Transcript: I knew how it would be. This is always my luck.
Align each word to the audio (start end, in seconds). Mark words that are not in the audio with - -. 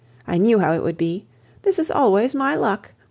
I 0.25 0.39
knew 0.39 0.57
how 0.57 0.73
it 0.73 0.81
would 0.81 0.97
be. 0.97 1.27
This 1.61 1.77
is 1.77 1.91
always 1.91 2.33
my 2.33 2.55
luck. 2.55 2.93